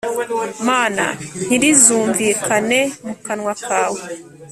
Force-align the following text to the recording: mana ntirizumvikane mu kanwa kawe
mana 0.67 1.05
ntirizumvikane 1.45 2.81
mu 3.05 3.13
kanwa 3.25 3.53
kawe 3.65 4.01